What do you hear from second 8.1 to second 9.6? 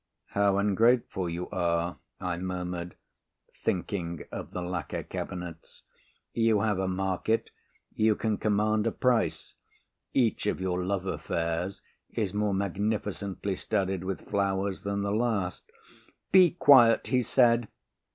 can command a price.